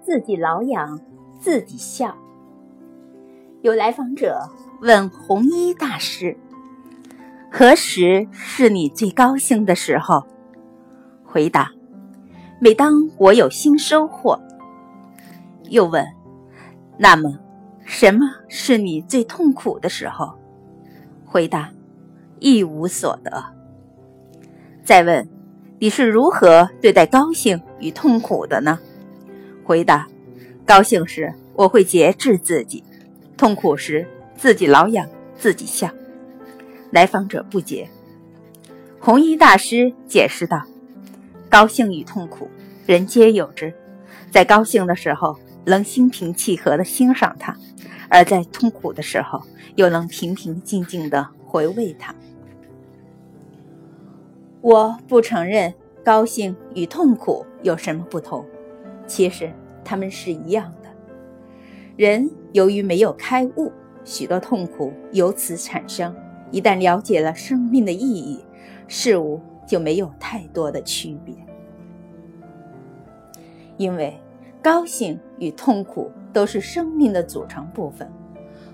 [0.00, 0.98] 自己挠痒，
[1.38, 2.16] 自己笑。
[3.62, 4.40] 有来访者
[4.80, 6.36] 问红衣大师
[7.52, 10.26] ：“何时是你最高兴的时候？”
[11.24, 11.70] 回答
[12.58, 14.40] ：“每当我有新收获。”
[15.70, 16.04] 又问
[16.98, 17.38] ：“那么，
[17.84, 20.34] 什么是你最痛苦的时候？”
[21.24, 21.70] 回答
[22.40, 23.44] ：“一无所得。”
[24.82, 25.28] 再问
[25.82, 28.78] ：“你是如何对待高兴与痛苦的呢？”
[29.64, 30.06] 回答：
[30.66, 32.84] 高兴时我会节制自己，
[33.34, 35.88] 痛苦时自己挠痒自己笑。
[36.90, 37.88] 来访者不解，
[38.98, 40.62] 红衣大师解释道：
[41.48, 42.50] 高兴与痛苦，
[42.84, 43.72] 人皆有之。
[44.30, 47.54] 在高兴的时候，能心平气和地欣赏它；
[48.10, 49.40] 而在痛苦的时候，
[49.76, 52.14] 又能平平静静地回味它。
[54.62, 55.72] 我不承认
[56.04, 58.44] 高兴与痛苦有什么不同。
[59.06, 59.50] 其实
[59.84, 60.88] 他们是一样的。
[61.96, 63.72] 人由于没有开悟，
[64.04, 66.14] 许多痛苦由此产生。
[66.50, 68.44] 一旦了解了生命的意义，
[68.88, 71.34] 事物就没有太多的区别。
[73.76, 74.18] 因为
[74.60, 78.10] 高兴与痛苦都是生命的组成部分，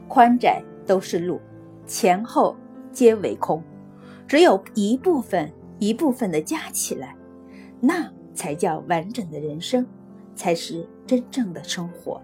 [0.09, 1.41] 宽窄都是路，
[1.87, 2.57] 前后
[2.93, 3.63] 皆为空。
[4.27, 7.15] 只有一部分一部分的加起来，
[7.81, 9.87] 那才叫完整的人生。
[10.37, 12.21] 才是真正的生活。